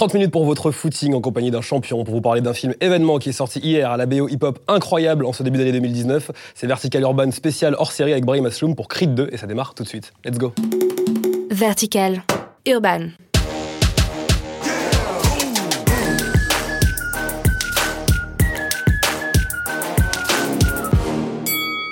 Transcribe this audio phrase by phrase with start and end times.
[0.00, 3.18] 30 minutes pour votre footing en compagnie d'un champion pour vous parler d'un film événement
[3.18, 6.30] qui est sorti hier à la BO hip-hop incroyable en ce début d'année 2019.
[6.54, 9.74] C'est Vertical Urban spécial hors série avec Brahim Asloum pour Creed 2 et ça démarre
[9.74, 10.14] tout de suite.
[10.24, 10.54] Let's go.
[11.50, 12.22] Vertical
[12.66, 13.08] Urban.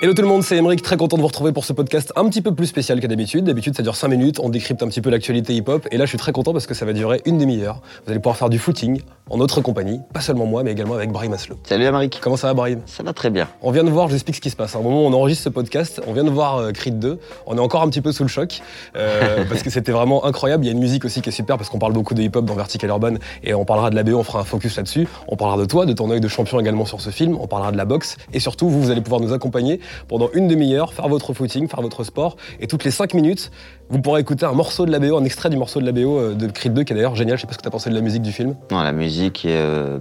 [0.01, 2.29] Hello tout le monde, c'est Emeric, très content de vous retrouver pour ce podcast un
[2.29, 3.43] petit peu plus spécial qu'à d'habitude.
[3.43, 6.09] D'habitude ça dure 5 minutes, on décrypte un petit peu l'actualité hip-hop et là je
[6.09, 7.81] suis très content parce que ça va durer une demi-heure.
[8.05, 11.11] Vous allez pouvoir faire du footing en notre compagnie, pas seulement moi mais également avec
[11.11, 11.57] Brahim Aslo.
[11.65, 12.17] Salut Emeric.
[12.21, 12.79] Comment ça va Brahim?
[12.85, 13.49] Ça va très bien.
[13.61, 14.73] On vient de voir, je vous explique ce qui se passe.
[14.73, 17.19] À un moment où on enregistre ce podcast, on vient de voir euh, Creed 2,
[17.45, 18.61] on est encore un petit peu sous le choc
[18.95, 20.63] euh, parce que c'était vraiment incroyable.
[20.63, 22.45] Il y a une musique aussi qui est super parce qu'on parle beaucoup de hip-hop
[22.45, 25.09] dans Vertical Urban et on parlera de la BO, on fera un focus là-dessus.
[25.27, 27.73] On parlera de toi, de ton œil de champion également sur ce film, on parlera
[27.73, 31.07] de la boxe et surtout vous, vous allez pouvoir nous accompagner pendant une demi-heure faire
[31.07, 32.35] votre footing, faire votre sport.
[32.59, 33.51] Et toutes les 5 minutes,
[33.89, 36.17] vous pourrez écouter un morceau de la BO, un extrait du morceau de la BO
[36.19, 37.37] euh, de Creed 2, qui est d'ailleurs génial.
[37.37, 38.55] Je sais pas ce que tu as pensé de la musique du film.
[38.71, 39.97] Non, la musique est euh,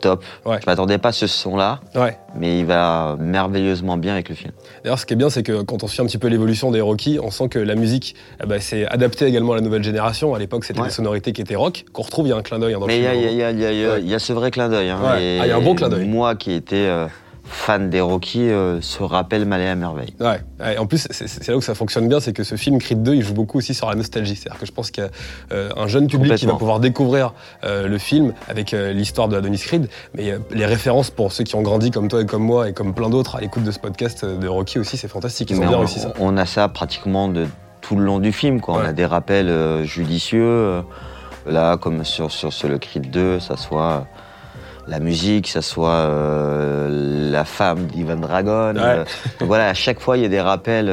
[0.00, 0.24] top.
[0.44, 0.58] Ouais.
[0.60, 2.16] Je m'attendais pas à ce son-là, Ouais.
[2.36, 4.52] mais il va merveilleusement bien avec le film.
[4.82, 6.80] D'ailleurs, ce qui est bien, c'est que quand on suit un petit peu l'évolution des
[6.80, 10.34] Rocky, on sent que la musique, eh ben, c'est adapté également à la nouvelle génération.
[10.34, 10.86] À l'époque, c'était Ouais.
[10.88, 12.86] des sonorités qui étaient rock, qu'on retrouve, il y a un clin d'œil hein, dans
[12.86, 13.40] Mais il le y, film.
[13.42, 14.00] a- il y y y a- Ouais.
[14.02, 14.90] il y a ce vrai clin d'œil.
[14.90, 14.98] hein.
[15.04, 16.06] Ah, il y a un bon clin d'œil.
[16.08, 17.06] Moi qui étais euh,
[17.50, 20.14] fan des Rocky, euh, se rappelle Malais à merveille.
[20.20, 20.40] Ouais.
[20.60, 23.14] Ouais, En plus, c'est- là où ça fonctionne bien, c'est que ce film Creed 2,
[23.14, 24.36] il joue beaucoup aussi sur la nostalgie.
[24.36, 25.10] C'est-à-dire que je pense qu'il y a
[25.52, 27.32] euh, un jeune public qui va pouvoir découvrir
[27.64, 31.62] euh, le film avec l'histoire de Adonis Creed, mais les références pour ceux qui ont
[31.62, 34.24] grandi comme toi et comme moi et comme plein d'autres à l'écoute de ce podcast
[34.24, 35.50] de Rocky aussi, c'est fantastique.
[35.50, 36.12] Ils ont Mais bien on, réussi ça.
[36.20, 37.46] on a ça pratiquement de
[37.80, 38.60] tout le long du film.
[38.60, 38.74] Quoi.
[38.76, 38.80] Ouais.
[38.84, 40.82] On a des rappels judicieux.
[41.46, 44.06] là, comme sur, sur, sur le Creed 2, ça soit
[44.88, 48.74] la musique, ça soit euh, la femme d'Ivan Dragon.
[48.76, 49.04] euh,
[49.38, 50.88] donc voilà, à chaque fois, il y a des rappels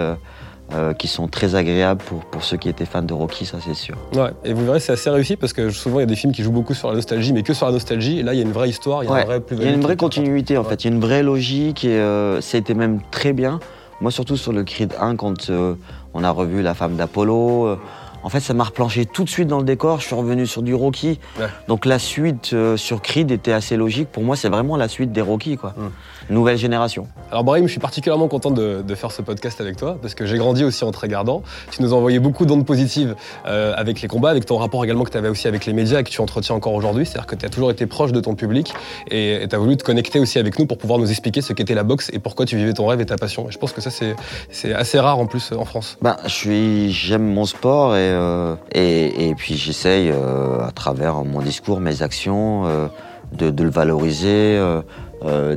[0.73, 3.75] euh, qui sont très agréables pour, pour ceux qui étaient fans de Rocky, ça c'est
[3.75, 3.95] sûr.
[4.15, 4.31] Ouais.
[4.43, 6.41] Et vous verrez, c'est assez réussi parce que souvent il y a des films qui
[6.43, 8.19] jouent beaucoup sur la nostalgie, mais que sur la nostalgie.
[8.19, 9.21] Et là, il y a une vraie histoire, il y a Ouais.
[9.21, 10.69] un vrai Il y a une vraie continuité en Ouais.
[10.69, 13.59] fait, il y a une vraie logique et euh, ça a été même très bien.
[14.01, 15.75] Moi surtout sur le Creed 1 quand euh,
[16.13, 17.77] on a revu la femme d'Apollo,
[18.25, 20.63] en fait ça m'a replanché tout de suite dans le décor, je suis revenu sur
[20.63, 21.19] du Rocky.
[21.39, 21.45] Ouais.
[21.67, 24.11] Donc la suite euh, sur Creed était assez logique.
[24.11, 25.75] Pour moi c'est vraiment la suite des Rocky quoi.
[25.77, 26.33] Mm.
[26.33, 27.07] Nouvelle génération.
[27.31, 30.25] Alors Brahim, je suis particulièrement content de, de faire ce podcast avec toi parce que
[30.25, 31.43] j'ai grandi aussi en te regardant.
[31.69, 33.15] Tu nous as envoyé beaucoup d'ondes positives
[33.45, 35.99] euh, avec les combats, avec ton rapport également que tu avais aussi avec les médias
[35.99, 37.05] et que tu entretiens encore aujourd'hui.
[37.05, 38.73] C'est-à-dire que tu as toujours été proche de ton public
[39.11, 41.75] et tu as voulu te connecter aussi avec nous pour pouvoir nous expliquer ce qu'était
[41.75, 43.47] la boxe et pourquoi tu vivais ton rêve et ta passion.
[43.47, 45.97] Et je pense que ça, c'est assez rare en plus en France.
[46.01, 51.23] Ben, je suis, j'aime mon sport et, euh, et, et puis j'essaye euh, à travers
[51.23, 52.87] mon discours, mes actions, euh,
[53.33, 54.59] de, de le valoriser,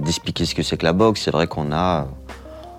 [0.00, 1.22] d'expliquer ce que c'est que la boxe.
[1.24, 2.08] C'est vrai qu'on a,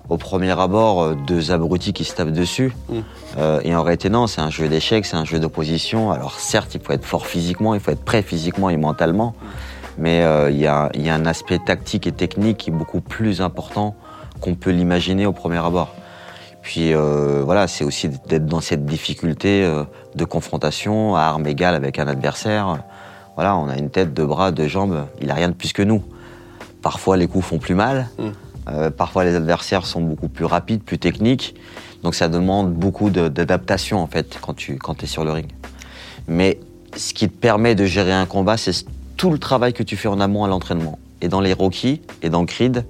[0.08, 2.72] au premier abord, deux abrutis qui se tapent dessus.
[2.88, 2.98] Mm.
[3.38, 6.10] Euh, et en réalité, non, c'est un jeu d'échecs, c'est un jeu d'opposition.
[6.10, 9.34] Alors certes, il faut être fort physiquement, il faut être prêt physiquement et mentalement.
[9.98, 13.00] Mais il y, a, il y a un aspect tactique et technique qui est beaucoup
[13.00, 13.94] plus important
[14.40, 15.94] qu'on peut l'imaginer au premier abord.
[16.62, 19.84] Puis euh, voilà, c'est aussi d'être dans cette difficulté euh,
[20.14, 22.82] de confrontation à armes égales avec un adversaire.
[23.34, 25.82] Voilà, on a une tête, deux bras, deux jambes, il a rien de plus que
[25.82, 26.02] nous.
[26.82, 28.22] Parfois les coups font plus mal, Mm.
[28.68, 31.54] euh, parfois les adversaires sont beaucoup plus rapides, plus techniques.
[32.02, 35.48] Donc ça demande beaucoup d'adaptation en fait quand tu quand es sur le ring.
[36.28, 36.58] Mais
[36.96, 38.84] ce qui te permet de gérer un combat, c'est
[39.16, 40.98] tout le travail que tu fais en amont à l'entraînement.
[41.20, 42.84] Et dans les Rocky et dans Creed,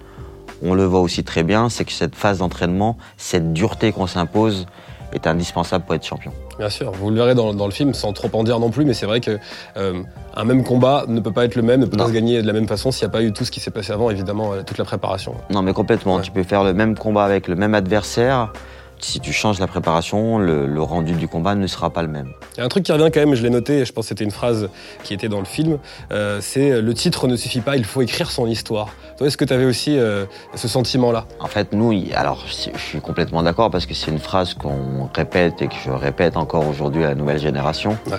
[0.63, 4.67] on le voit aussi très bien, c'est que cette phase d'entraînement, cette dureté qu'on s'impose,
[5.13, 6.33] est indispensable pour être champion.
[6.59, 8.85] Bien sûr, vous le verrez dans, dans le film sans trop en dire non plus,
[8.85, 9.39] mais c'est vrai que
[9.77, 10.03] euh,
[10.37, 12.47] un même combat ne peut pas être le même, ne peut pas se gagner de
[12.47, 14.53] la même façon s'il n'y a pas eu tout ce qui s'est passé avant, évidemment,
[14.53, 15.35] euh, toute la préparation.
[15.51, 16.17] Non, mais complètement.
[16.17, 16.23] Ouais.
[16.23, 18.53] Tu peux faire le même combat avec le même adversaire.
[19.03, 22.33] Si tu changes la préparation, le, le rendu du combat ne sera pas le même.
[22.55, 24.05] Il y a un truc qui revient quand même, je l'ai noté, et je pense
[24.05, 24.69] que c'était une phrase
[25.05, 25.79] qui était dans le film,
[26.13, 28.89] euh, c'est euh, le titre ne suffit pas, il faut écrire son histoire.
[29.17, 31.27] Toi, est-ce que tu avais aussi euh, ce sentiment-là?
[31.41, 35.63] En fait, nous, alors, je suis complètement d'accord parce que c'est une phrase qu'on répète
[35.63, 37.97] et que je répète encore aujourd'hui à la nouvelle génération.
[38.07, 38.19] Ouais.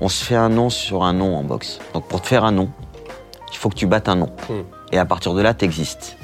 [0.00, 1.78] On se fait un nom sur un nom en boxe.
[1.94, 2.70] Donc, pour te faire un nom,
[3.52, 4.30] il faut que tu battes un nom.
[4.48, 4.62] Hmm.
[4.92, 6.16] Et à partir de là, tu existes.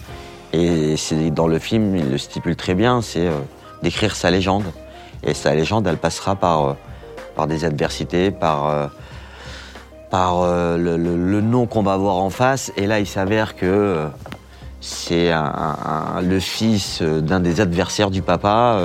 [0.53, 3.39] Et c'est dans le film, il le stipule très bien, c'est euh,
[3.83, 4.65] d'écrire sa légende.
[5.25, 6.77] Et sa légende, elle passera par,
[7.39, 8.87] euh, des adversités, par, euh,
[10.15, 12.73] euh, le, nom qu'on va voir en face.
[12.77, 14.07] Et là, il s'avère que
[14.81, 15.33] c'est
[16.23, 18.81] le fils d'un des adversaires du papa,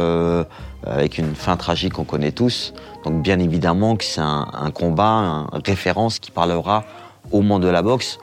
[0.85, 2.73] avec une fin tragique qu'on connaît tous.
[3.05, 6.83] Donc bien évidemment que c'est un, un combat, une référence qui parlera
[7.31, 8.19] au monde de la boxe.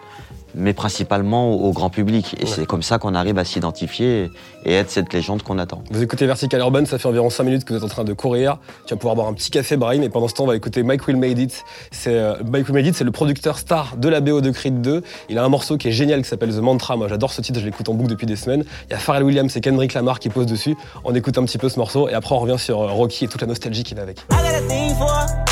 [0.55, 2.37] Mais principalement au, au grand public.
[2.41, 4.31] Et c'est comme ça qu'on arrive à s'identifier
[4.65, 5.83] et, et être cette légende qu'on attend.
[5.91, 8.13] Vous écoutez Vertical Urban, ça fait environ 5 minutes que vous êtes en train de
[8.13, 8.59] courir.
[8.87, 10.83] Tu vas pouvoir boire un petit café, Brahim, et pendant ce temps, on va écouter
[10.83, 11.65] Mike Will Made It.
[11.91, 14.81] C'est euh, Mike Will Made It, c'est le producteur star de la BO de Creed
[14.81, 15.03] 2.
[15.29, 16.97] Il a un morceau qui est génial qui s'appelle The Mantra.
[16.97, 18.65] Moi, j'adore ce titre, je l'écoute en boucle depuis des semaines.
[18.89, 20.77] Il y a Pharrell Williams et Kendrick Lamar qui posent dessus.
[21.05, 23.29] On écoute un petit peu ce morceau et après on revient sur euh, Rocky et
[23.29, 24.21] toute la nostalgie qui va avec.
[24.31, 25.50] I got a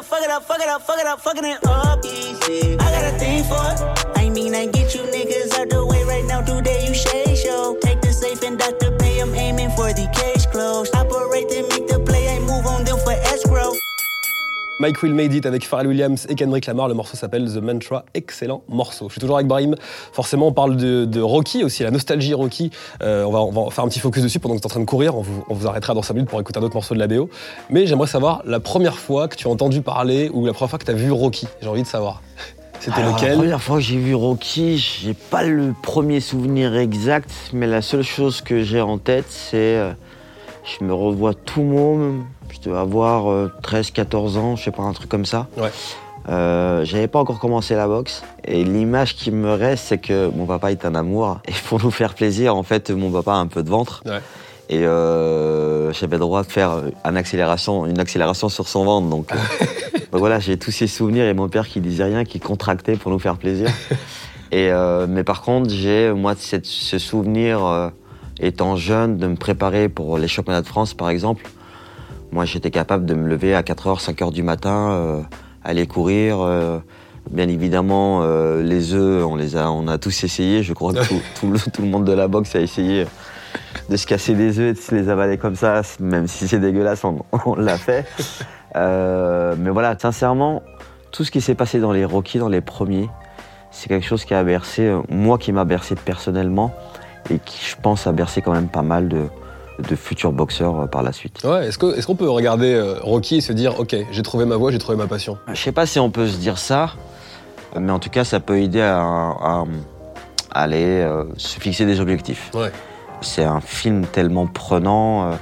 [0.00, 2.78] up, fuck it up, fuck it up, fuck it up, fucking it up easy.
[2.78, 3.54] I got a thing for.
[3.54, 4.08] it.
[4.16, 6.40] I mean, I get you niggas out the way right now.
[6.40, 7.76] Today you shade show.
[7.82, 8.96] Take the safe and Dr.
[8.96, 9.20] Pay.
[9.20, 10.94] I'm aiming for the case closed.
[10.94, 12.34] Operate and make the play.
[12.34, 13.72] I move on them for escrow.
[14.80, 16.88] Mike Will Made It avec Pharrell Williams et Kendrick Lamar.
[16.88, 18.06] Le morceau s'appelle The Mantra.
[18.14, 19.08] Excellent morceau.
[19.08, 19.74] Je suis toujours avec Brahim.
[20.14, 22.70] Forcément, on parle de, de Rocky aussi, la nostalgie Rocky.
[23.02, 24.70] Euh, on, va, on va faire un petit focus dessus pendant que tu es en
[24.70, 25.16] train de courir.
[25.16, 27.08] On vous, on vous arrêtera dans 5 minutes pour écouter un autre morceau de la
[27.08, 27.28] BO.
[27.68, 30.78] Mais j'aimerais savoir la première fois que tu as entendu parler ou la première fois
[30.78, 31.46] que tu as vu Rocky.
[31.60, 32.22] J'ai envie de savoir.
[32.80, 33.36] C'était Alors, La lequel?
[33.36, 38.02] première fois que j'ai vu Rocky, j'ai pas le premier souvenir exact, mais la seule
[38.02, 39.78] chose que j'ai en tête, c'est.
[40.64, 44.92] Je me revois tout môme, je devais avoir euh, 13-14 ans, je sais pas, un
[44.92, 45.46] truc comme ça.
[45.56, 45.70] Ouais.
[46.28, 48.22] Euh, J'avais pas encore commencé la boxe.
[48.44, 51.38] Et l'image qui me reste c'est que mon papa est un amour.
[51.48, 54.02] Et pour nous faire plaisir en fait mon papa a un peu de ventre.
[54.06, 54.20] Ouais.
[54.68, 59.08] et euh, j'avais le droit de faire une accélération, une accélération sur son ventre.
[59.08, 59.36] Donc, euh,
[60.12, 61.24] donc voilà j'ai tous ces souvenirs.
[61.24, 63.68] Et mon père qui disait rien qui contractait pour nous faire plaisir.
[64.52, 64.70] Et
[65.08, 67.90] mais par contre j'ai moi cette- ce souvenir
[68.40, 71.48] étant jeune de me préparer pour les championnats de France par exemple.
[72.32, 75.20] Moi j'étais capable de me lever à 4h 5h du matin euh,
[75.64, 76.78] aller courir euh,
[77.30, 80.62] bien évidemment euh, les œufs on les a on a tous essayé.
[80.62, 83.06] Je crois que tout, tout le, tout le monde de la boxe a essayé
[83.88, 86.60] de se casser des œufs et de se les avaler comme ça même si c'est
[86.60, 88.06] dégueulasse on, on l'a fait.
[88.74, 90.62] Mais voilà sincèrement
[91.10, 93.08] tout ce qui s'est passé dans les Rocky dans les premiers
[93.72, 96.72] c'est quelque chose qui a bercé moi qui m'a bercé personnellement
[97.28, 99.26] et qui je pense a bercé quand même pas mal de,
[99.88, 103.40] de futurs boxeurs euh, par la suite Ouais, est-ce qu'on peut regarder euh, Rocky et
[103.40, 105.36] se dire, ok, j'ai trouvé ma voie, j'ai trouvé ma passion?
[105.52, 106.94] Je sais pas si on peut se dire ça,
[107.78, 109.64] mais en tout cas, ça peut aider à, à-
[110.52, 112.50] à aller euh, se fixer des objectifs.
[112.54, 112.72] Ouais.
[113.20, 115.34] C'est un film tellement prenant euh,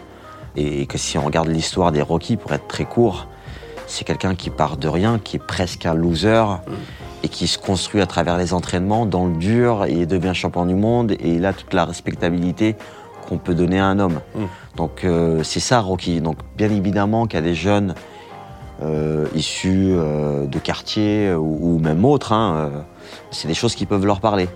[0.57, 3.27] et que si on regarde l'histoire des Rocky, pour être très court,
[3.87, 6.45] c'est quelqu'un qui part de rien, qui est presque un loser
[7.23, 10.75] et qui se construit à travers les entraînements dans le dur et devient champion du
[10.75, 12.77] monde et il a toute la respectabilité
[13.29, 14.21] qu'on peut donner à un homme.
[14.35, 14.45] Mm.
[14.77, 16.21] Donc euh, c'est ça Rocky.
[16.21, 17.95] Donc bien évidemment qu'il y a des jeunes
[18.83, 22.71] euh, issus euh, de quartiers ou, ou même autres, hein,
[23.31, 24.49] c'est des choses qui peuvent leur parler.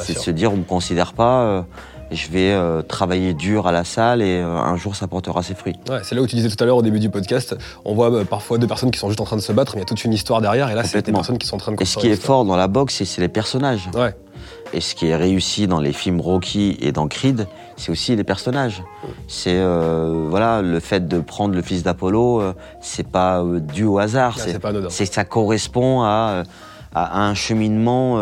[0.00, 1.64] C'est de se dire on me considère pas,
[2.12, 5.54] je vais euh, travailler dur à la salle et euh, un jour ça portera ses
[5.54, 5.76] fruits.
[5.88, 8.12] Ouais, c'est là où tu disais tout à l'heure au début du podcast, on voit
[8.12, 9.86] euh, parfois deux personnes qui sont juste en train de se battre, mais il y
[9.86, 11.82] a toute une histoire derrière, et là, c'est des personnes qui sont en train de
[11.82, 13.88] Et ce qui est fort dans la boxe, c'est- les personnages.
[13.94, 14.14] Ouais,
[14.72, 18.24] Et ce qui est réussi dans les films Rocky et dans Creed, c'est aussi les
[18.24, 18.82] personnages.
[19.28, 19.60] C'est
[20.28, 22.42] voilà le fait de prendre le fils d'Apollo,
[22.80, 24.36] c'est pas dû au hasard.
[24.38, 24.44] Là,
[24.90, 26.42] c'est ça correspond à,
[26.94, 28.18] à un cheminement.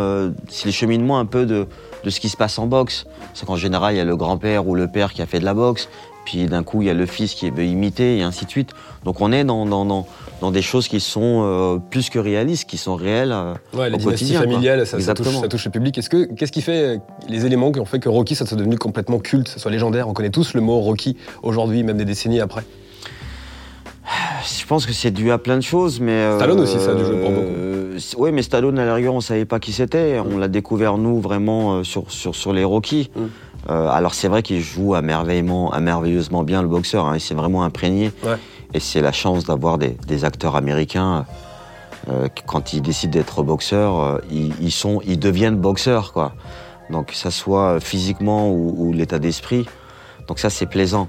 [0.48, 1.66] c'est le cheminement un peu de
[2.04, 3.06] de ce qui se passe en boxe.
[3.32, 5.44] C'est qu'en général il y a le grand-père ou le père qui a fait de
[5.44, 5.88] la boxe,
[6.24, 8.70] puis d'un coup il y a le fils qui veut imiter et ainsi de suite.
[9.04, 10.06] Donc on est dans dans dans,
[10.40, 13.32] dans des choses qui sont euh, plus que réalistes, qui sont réelles.
[13.32, 14.42] euh, ouais les au quotidien,
[14.84, 15.96] ça, ça, touche, ça touche le public.
[15.98, 16.98] Est-ce que, qu'est-ce qui fait euh,
[17.28, 20.08] les éléments qui ont fait que Rocky, ça soit devenu complètement culte, ça soit légendaire?
[20.08, 22.64] On connaît tous le mot Rocky aujourd'hui, même des décennies après.
[24.60, 26.12] Je pense que c'est dû à plein de choses, mais.
[26.12, 28.22] euh, Stallone aussi, ça a dû jouer pour beaucoup.
[28.22, 30.18] oui, mais Stallone, à la rigueur, on savait pas qui c'était.
[30.20, 33.10] On l'a découvert, nous, vraiment, euh, sur, sur, sur les Rocky.
[33.16, 33.20] Mm.
[33.70, 37.06] Euh, alors, c'est vrai qu'il joue à, merveilleusement, à merveilleusement bien le boxeur.
[37.06, 38.12] Hein, il s'est vraiment imprégné.
[38.22, 38.36] Ouais.
[38.74, 41.24] Et c'est la chance d'avoir des, des acteurs américains.
[42.10, 46.34] euh, quand ils décident d'être boxeurs, euh, ils, ils sont, ils deviennent boxeurs, quoi.
[46.90, 49.64] Donc, que ça soit physiquement ou, ou l'état d'esprit.
[50.28, 51.08] Donc, ça, c'est plaisant.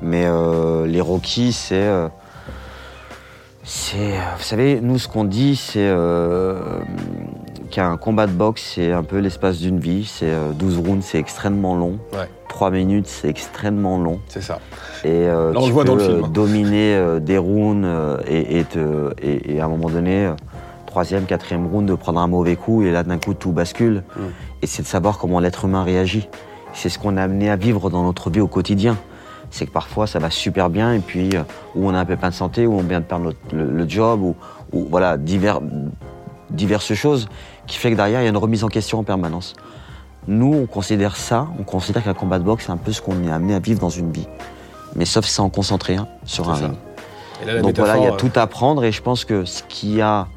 [0.00, 1.90] Mais euh, les Rocky, c'est.
[3.62, 6.60] Euh, c'est, euh, vous savez, nous, ce qu'on dit, c'est euh,
[7.70, 10.04] qu'un combat de boxe, c'est un peu l'espace d'une vie.
[10.04, 11.98] C'est euh, 12 rounds, c'est extrêmement long.
[12.12, 12.28] Ouais.
[12.48, 14.18] 3 minutes, c'est extrêmement long.
[14.28, 14.58] C'est ça.
[15.04, 16.24] Et euh, Là, on tu le voit dans peux, le film.
[16.24, 20.26] euh, dominer euh, des rounds euh, et, et, te- et- et à un moment donné,
[20.26, 20.32] euh,
[20.86, 24.02] troisième, quatrième round, de prendre un mauvais coup et là, d'un coup, tout bascule.
[24.16, 24.20] Mm.
[24.62, 26.28] Et c'est de savoir comment l'être humain réagit.
[26.74, 28.96] C'est ce qu'on a amené à vivre dans notre vie au quotidien.
[29.52, 31.42] C'est que parfois, ça va super bien et puis, euh,
[31.76, 33.88] ou on a un pépin de santé, ou on vient de perdre notre- le, le
[33.88, 34.34] job, ou,
[34.72, 35.60] ou voilà, divers,
[36.50, 37.28] diverses choses
[37.66, 39.54] qui fait que derrière, il y a une remise en question en permanence.
[40.26, 43.22] Nous, on considère ça, on considère qu'un combat de boxe, c'est un peu ce qu'on
[43.24, 44.26] est amené à vivre dans une vie.
[44.96, 46.76] Mais sauf en concentré hein, sur un ring.
[47.62, 50.28] Donc voilà, il y a tout à prendre et je pense que ce qui a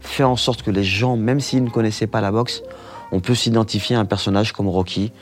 [0.00, 2.62] fait en sorte que les gens, même s'ils ne connaissaient pas la boxe,
[3.10, 5.12] on peut s'identifier à un personnage comme Rocky,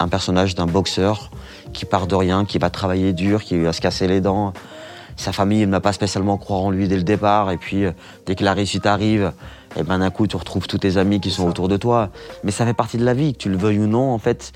[0.00, 1.30] un personnage d'un boxeur
[1.72, 4.52] qui part de rien, qui va travailler dur, qui va se casser les dents.
[5.16, 7.92] Sa famille ne va pas spécialement croire en lui dès le départ, et puis euh,
[8.26, 9.32] dès que la réussite arrive,
[9.76, 12.08] et ben d'un coup tu retrouves tous tes amis qui sont autour de toi.
[12.44, 14.12] Mais ça fait partie de la vie, que tu le veuilles ou non.
[14.12, 14.52] En fait,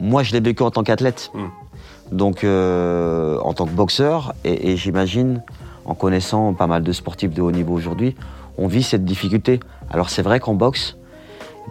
[0.00, 2.16] moi je l'ai vécu en tant qu'athlète, Mm.
[2.16, 5.42] donc euh, en tant que boxeur, et, et j'imagine,
[5.84, 8.14] en connaissant pas mal de sportifs de haut niveau aujourd'hui,
[8.58, 9.60] on vit cette difficulté.
[9.90, 10.96] Alors c'est vrai qu'en boxe,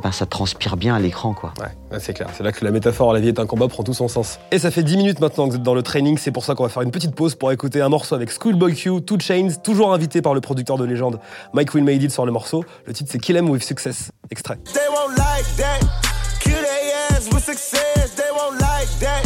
[0.02, 1.54] ben ça transpire bien à l'écran, quoi.
[1.60, 2.30] Ouais, c'est clair.
[2.36, 4.40] C'est là que la métaphore à la vie est un combat prend tout son sens.
[4.52, 6.56] Et ça fait 10 minutes maintenant que vous êtes dans le training, c'est pour ça
[6.56, 9.50] qu'on va faire une petite pause pour écouter un morceau avec Schoolboy Q, Two Chains,
[9.64, 11.20] toujours invité par le producteur de légende
[11.54, 12.64] Mike Will Made It sur le morceau.
[12.86, 14.12] Le titre c'est Kill 'Em With Success.
[14.30, 14.58] Extrait.
[14.74, 15.86] They won't like that.
[16.40, 18.16] Kill their ass with success.
[18.16, 19.24] They won't like that.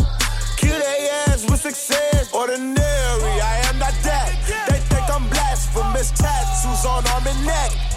[0.57, 2.29] Kill their ass with success.
[2.33, 4.31] Ordinary, I am not that.
[4.67, 6.11] They think I'm blasphemous.
[6.11, 7.94] Tattoos on arm and neck.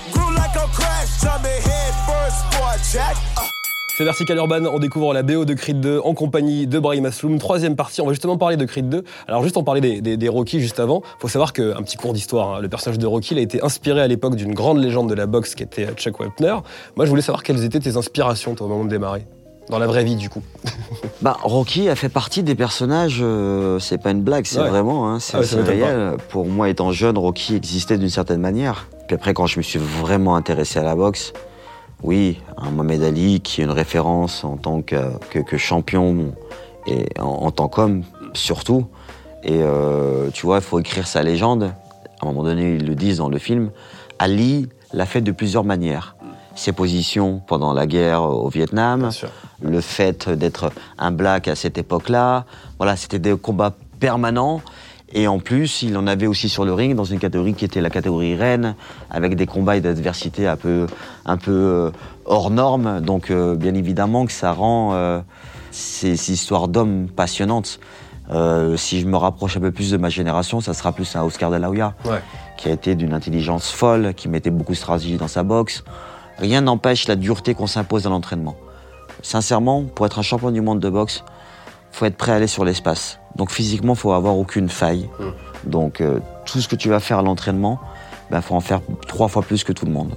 [3.96, 7.38] C'est Vertical Urban, on découvre la BO de Creed 2 en compagnie de Brahim Asloum.
[7.38, 9.04] Troisième partie, on va justement parler de Creed 2.
[9.26, 12.12] Alors juste on parlait des, des, des Rocky juste avant, faut savoir qu'un petit cours
[12.12, 15.08] d'histoire, hein, le personnage de Rocky il a été inspiré à l'époque d'une grande légende
[15.08, 16.56] de la boxe qui était Chuck Wepner.
[16.96, 19.26] Moi je voulais savoir quelles étaient tes inspirations toi, au moment de démarrer.
[19.68, 20.42] Dans la vraie vie du coup.
[21.20, 24.68] Bah, Rocky a fait partie des personnages, euh, c'est pas une blague, c'est Ouais.
[24.68, 26.16] vraiment, hein, c'est Ah ouais, réel.
[26.28, 28.86] Pour moi, étant jeune, Rocky existait d'une certaine manière.
[29.08, 31.32] Puis après, quand je me suis vraiment intéressé à la boxe,
[32.02, 34.96] oui, un Mohamed Ali qui est une référence en tant que,
[35.30, 36.34] que, que champion
[36.86, 38.86] et en, en tant qu'homme surtout.
[39.42, 41.72] Et euh, tu vois, il faut écrire sa légende.
[42.20, 43.70] À un moment donné, ils le disent dans le film.
[44.18, 46.14] Ali l'a fait de plusieurs manières.
[46.54, 49.10] Ses positions pendant la guerre au Vietnam,
[49.62, 52.44] le fait d'être un black à cette époque-là.
[52.76, 54.60] Voilà, c'était des combats permanents.
[55.12, 57.80] Et en plus, il en avait aussi sur le ring dans une catégorie qui était
[57.80, 58.74] la catégorie reine,
[59.10, 60.86] avec des combats et d'adversité un peu,
[61.24, 61.90] un peu euh,
[62.26, 63.00] hors normes.
[63.00, 65.20] Donc, euh, bien évidemment que ça rend euh,
[65.70, 67.80] ces, ces histoires d'hommes passionnantes.
[68.30, 71.22] Euh, si je me rapproche un peu plus de ma génération, ça sera plus un
[71.22, 72.20] Oscar de la Hoya Ouais.
[72.58, 75.82] qui a été d'une intelligence folle, qui mettait beaucoup de stratégie dans sa boxe.
[76.36, 78.56] Rien n'empêche la dureté qu'on s'impose à l'entraînement.
[79.22, 81.24] Sincèrement, pour être un champion du monde de boxe,
[81.98, 83.18] faut être prêt à aller sur l'espace.
[83.34, 85.08] Donc physiquement, faut avoir aucune faille.
[85.64, 87.80] Donc euh, tout ce que tu vas faire à l'entraînement,
[88.30, 90.14] ben faut en faire trois fois plus que tout le monde.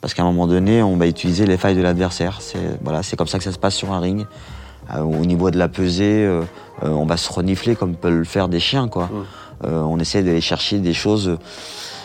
[0.00, 2.38] Parce qu'à un moment donné, on va utiliser les failles de l'adversaire.
[2.40, 4.26] C'est voilà, comme ça que ça se passe sur un ring.
[4.94, 6.42] Euh, au niveau de la pesée, euh,
[6.82, 9.08] on va se renifler comme peuvent le faire des chiens, quoi.
[9.64, 11.38] Euh, on essaie d'aller chercher des choses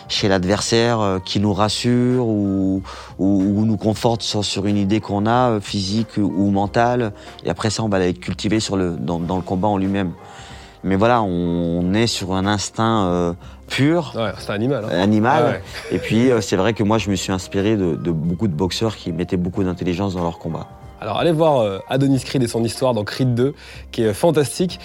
[0.09, 2.81] chez l'adversaire euh, qui nous rassurent ou,
[3.19, 7.13] ou, ou nous confortent sur, sur une idée qu'on a, euh, physique ou mentale.
[7.45, 10.11] Et après ça, on va la cultiver sur le, dans, dans le combat en lui-même.
[10.83, 13.33] Mais voilà, on est sur un instinct euh,
[13.67, 14.85] pur, Ouais, c'est un animal.
[14.85, 14.99] hein.
[15.01, 15.43] animal.
[15.45, 15.61] Ah ouais.
[15.91, 18.53] Et puis, euh, c'est vrai que moi, je me suis inspiré de, de beaucoup de
[18.53, 20.67] boxeurs qui mettaient beaucoup d'intelligence dans leur combat.
[21.01, 23.53] Alors allez voir Adonis Creed et son histoire dans Creed 2,
[23.91, 24.81] qui est fantastique.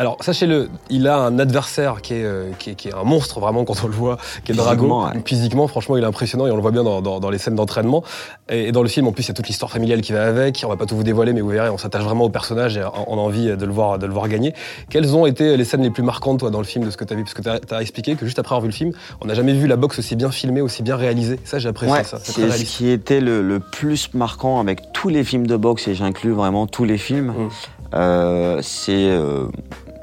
[0.00, 3.38] Alors sachez-le, il a un adversaire qui est, euh, qui est, qui est un monstre
[3.38, 4.16] vraiment quand on le voit,
[4.46, 4.70] qui est Drago.
[4.84, 5.22] Physiquement, ouais.
[5.26, 7.54] Physiquement, franchement, il est impressionnant et on le voit bien dans, dans- dans les scènes
[7.54, 8.02] d'entraînement.
[8.48, 10.24] Et, et dans le film, en plus, il y a toute l'histoire familiale qui va
[10.26, 10.62] avec.
[10.64, 12.82] On va pas tout vous dévoiler, mais vous verrez, on s'attache vraiment au personnage et
[13.08, 14.54] on a envie de le voir, de le voir gagner.
[14.88, 17.04] Quelles ont été les scènes les plus marquantes, toi, dans le film, de ce que
[17.04, 17.24] tu as vu?
[17.24, 19.52] Parce que tu as, expliqué que juste après avoir vu le film, on n'a jamais
[19.52, 21.38] vu la boxe aussi bien filmée, aussi bien réalisée.
[21.44, 22.18] Ça, j'ai apprécié Ouais, ça.
[22.22, 25.94] C'est ce qui était le, le plus marquant avec tous les films de boxe, et
[25.94, 27.34] j'inclus vraiment tous les films.
[27.36, 27.48] Mm.
[27.92, 29.46] Euh, c'est euh,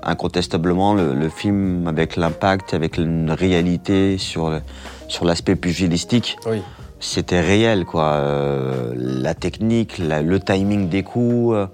[0.03, 4.61] incontestablement le, le film avec l'impact, avec une réalité sur le-
[5.07, 6.37] sur l'aspect pugilistique.
[6.45, 6.61] Oui.
[6.99, 8.05] C'était réel, quoi.
[8.13, 11.55] Euh, la technique, la- le timing des coups.
[11.55, 11.67] euh,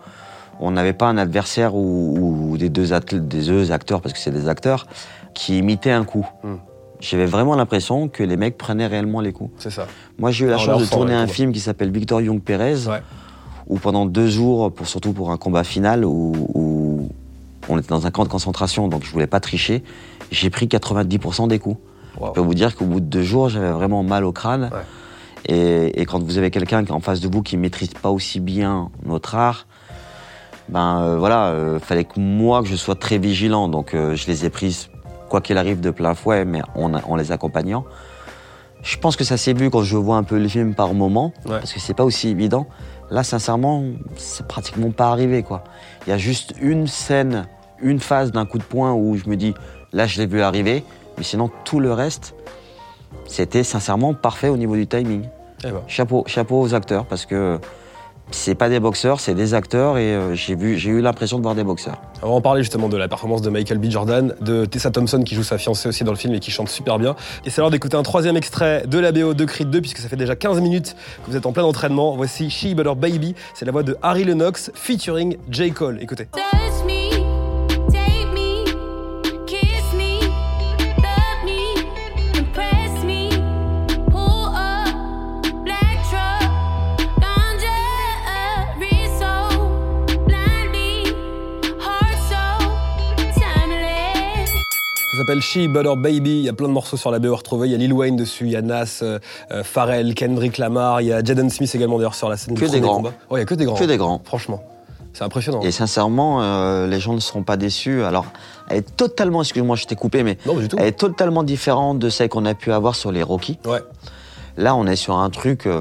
[0.60, 4.20] on n'avait pas un adversaire ou, ou des deux athlètes, des deux acteurs, parce que
[4.20, 4.86] c'est des acteurs,
[5.34, 6.28] qui imitaient un coup.
[6.44, 6.54] Mm.
[7.00, 9.52] J'avais vraiment l'impression que les mecs prenaient réellement les coups.
[9.58, 9.88] C'est ça.
[10.20, 13.02] Moi, j'ai eu la chance de tourner un film qui s'appelle Victor Young Perez, Ouais.
[13.68, 17.10] où pendant deux jours, pour, surtout pour un combat final, où, où
[17.70, 19.84] on était dans un camp de concentration, donc je voulais pas tricher,
[20.32, 21.78] j'ai pris 90% des coups.
[22.20, 22.28] Wow.
[22.28, 24.70] Je peux vous dire qu'au bout de deux jours, j'avais vraiment mal au crâne.
[24.74, 24.80] Ouais.
[25.46, 28.10] Et, et quand vous avez quelqu'un qui est en face de vous qui maîtrise pas
[28.12, 29.66] aussi bien notre art,
[30.70, 33.68] ben euh, voilà, euh, fallait que moi que je sois très vigilant.
[33.68, 34.90] Donc euh, je les ai prises
[35.30, 37.84] quoi qu'il arrive de plein fouet, mais en, en les accompagnant.
[38.84, 41.34] Je pense que ça s'est vu quand je vois un peu le film par moment,
[41.46, 41.58] Ouais.
[41.60, 42.68] parce que c'est pas aussi évident.
[43.14, 43.84] Là, sincèrement,
[44.16, 45.64] c'est pratiquement pas arrivé quoi.
[46.08, 47.46] Il y a juste une scène,
[47.80, 49.54] une phase d'un coup de poing où je me dis,
[49.92, 50.84] là, je l'ai vu arriver,
[51.16, 52.34] mais sinon tout le reste,
[53.28, 55.28] c'était sincèrement parfait au niveau du timing.
[55.64, 55.84] Eh ben.
[55.86, 57.60] Chapeau, chapeau aux acteurs parce que
[58.32, 61.64] c'est pas des boxeurs, c'est des acteurs et euh, j'ai eu l'impression de voir des
[61.64, 62.02] boxeurs.
[62.22, 63.90] On va en parler justement de la performance de Michael B.
[63.90, 66.70] Jordan, de Tessa Thompson qui joue sa fiancée aussi dans le film et qui chante
[66.70, 67.16] super bien.
[67.46, 70.10] Et c'est l'heure d'écouter un troisième extrait de la BO de Creed 2 puisque ça
[70.10, 72.16] fait déjà 15 minutes que vous êtes en plein entraînement.
[72.16, 75.72] Voici She Butter Baby, c'est la voix de Harry Lennox featuring J.
[75.72, 76.00] Cole.
[76.02, 76.28] Écoutez.
[95.24, 96.40] S'appelle She Butter Baby.
[96.40, 97.68] Il y a plein de morceaux sur la BO à retrouver.
[97.70, 99.20] Il y a Lil Wayne dessus, il y a Nas, euh,
[99.52, 102.56] euh, Pharrell, Kendrick Lamar, il y a Jaden Smith également d'ailleurs sur la scène.
[102.56, 102.98] Que du des grands.
[102.98, 103.14] combat.
[103.32, 103.76] Il y a que des grands.
[103.76, 104.22] Que des grands.
[104.26, 104.64] Franchement,
[105.14, 105.62] c'est impressionnant.
[105.62, 108.04] Et sincèrement, euh, les gens ne seront pas déçus.
[108.04, 108.26] Alors,
[108.70, 112.28] elle est totalement, excuse-moi, je t'ai coupé, mais Non, elle est totalement différente de celle
[112.28, 113.60] qu'on a pu avoir sur les Rocky.
[113.66, 113.82] Ouais.
[114.58, 115.80] Là, on est sur un truc euh,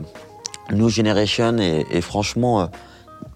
[0.70, 2.66] New Generation et, et franchement, euh,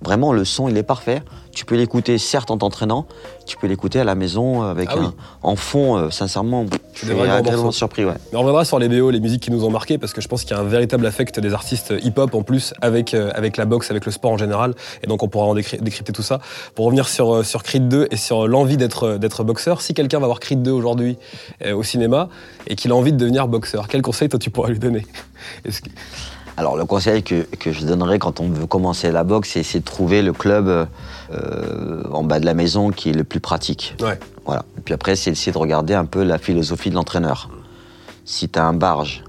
[0.07, 1.21] vraiment, le son, il est parfait.
[1.53, 3.07] Tu peux l'écouter, certes, en t'entraînant,
[3.45, 5.07] tu peux l'écouter à la maison avec Ah oui.
[5.07, 8.13] un, en fond, euh, sincèrement, vrais grands agréablement surpris, ouais.
[8.31, 10.29] Mais on reviendra sur les BO, les musiques qui nous ont marqué, parce que je
[10.29, 13.57] pense qu'il y a un véritable affect des artistes hip-hop en plus avec, euh, avec
[13.57, 14.75] la boxe, avec le sport en général.
[15.03, 16.41] Et donc on pourra en décry- décrypter tout ça.
[16.77, 20.27] Pour revenir sur, euh, sur Creed 2 et sur l'envie d'être boxeur, si quelqu'un va
[20.27, 21.17] voir Creed 2 aujourd'hui
[21.65, 22.29] euh, au cinéma
[22.69, 25.07] et qu'il a envie de devenir boxeur, quel conseil toi tu pourrais lui donner?
[26.57, 29.85] Alors, le conseil que, que je donnerais quand on veut commencer la boxe, c'est de
[29.85, 33.95] trouver le club euh, en bas de la maison qui est le plus pratique.
[34.01, 34.19] Ouais.
[34.47, 34.65] Voilà.
[34.79, 37.51] Et puis après, c'est essayer de regarder un peu la philosophie de l'entraîneur.
[38.25, 39.23] Si t'as un barge,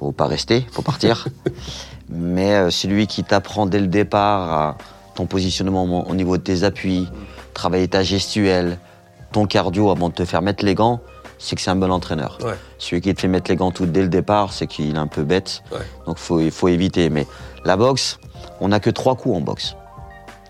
[0.00, 1.28] faut pas rester, faut partir.
[2.08, 4.78] Mais euh, celui qui t'apprend dès le départ à
[5.14, 7.06] ton positionnement au au niveau de tes appuis,
[7.54, 8.78] travailler ta gestuelle,
[9.30, 11.00] ton cardio avant de te faire mettre les gants,
[11.44, 12.38] c'est que c'est un bon entraîneur.
[12.44, 12.54] Ouais.
[12.78, 15.08] Celui qui te fait mettre les gants tout dès le départ, c'est qu'il est un
[15.08, 15.62] peu bête.
[15.72, 15.78] Ouais.
[16.06, 17.10] Donc faut, il faut éviter.
[17.10, 17.26] Mais
[17.64, 18.18] la boxe,
[18.60, 19.74] on n'a que trois coups en boxe.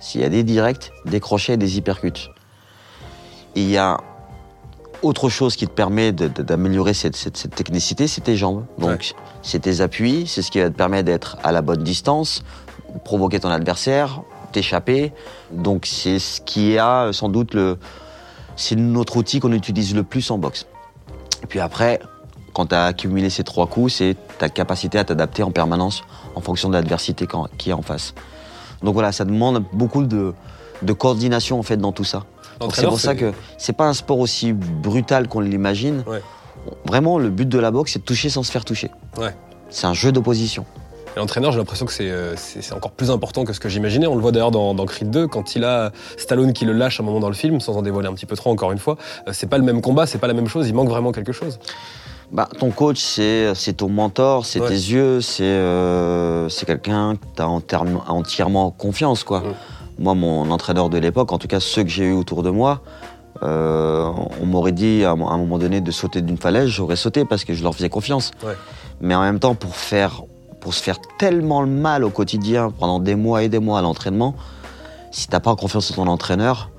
[0.00, 2.28] S'il y a des directs, des crochets et des hypercutes.
[3.54, 3.96] Il y a
[5.00, 8.64] autre chose qui te permet d'améliorer cette, cette- cette technicité, c'est tes jambes.
[8.78, 8.98] Donc Ouais.
[9.42, 12.42] c'est tes appuis, c'est ce qui va te permettre d'être à la bonne distance,
[13.04, 14.22] provoquer ton adversaire,
[14.52, 15.12] t'échapper.
[15.50, 17.78] Donc c'est ce qui a sans doute le...
[18.54, 20.66] C'est notre outil qu'on utilise le plus en boxe.
[21.42, 22.00] Et puis après,
[22.52, 26.02] quand tu as accumulé ces trois coups, c'est ta capacité à t'adapter en permanence
[26.34, 27.26] en fonction de l'adversité
[27.58, 28.14] qui est en face.
[28.82, 30.34] Donc voilà, ça demande beaucoup de,
[30.82, 32.24] de coordination en fait dans tout ça.
[32.60, 36.04] Donc C'est pour ça que c'est pas un sport aussi brutal qu'on l'imagine.
[36.06, 36.22] Ouais.
[36.84, 38.90] Vraiment, le but de la boxe, c'est de toucher sans se faire toucher.
[39.18, 39.34] Ouais.
[39.70, 40.64] C'est un jeu d'opposition.
[41.16, 44.06] L'entraîneur, j'ai l'impression que c'est euh, c'est encore plus important que ce que j'imaginais.
[44.06, 47.00] On le voit d'ailleurs dans, dans Creed 2, quand il a Stallone qui le lâche
[47.00, 48.78] à un moment dans le film, sans en dévoiler un petit peu trop encore une
[48.78, 48.96] fois.
[49.28, 51.32] euh, c'est pas le même combat, c'est pas la même chose, il manque vraiment quelque
[51.32, 51.58] chose.
[52.32, 54.68] Bah, ton coach, c'est ton mentor, c'est Ouais.
[54.68, 59.22] tes yeux, c'est euh, c'est quelqu'un que tu as entièrement confiance.
[59.22, 59.42] quoi.
[59.98, 62.80] Moi, mon entraîneur de l'époque, en tout cas ceux que j'ai eu autour de moi,
[63.42, 66.96] euh, on m'aurait dit à un à un moment donné de sauter d'une falaise, j'aurais
[66.96, 68.30] sauté parce que je leur faisais confiance.
[68.42, 68.54] Ouais.
[69.02, 70.22] Mais en même temps, pour, faire,
[70.62, 73.82] pour se faire tellement le mal au quotidien pendant des mois et des mois à
[73.82, 74.34] l'entraînement,
[75.10, 76.70] si t'as pas confiance en ton entraîneur,